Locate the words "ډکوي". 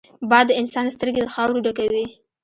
1.65-2.05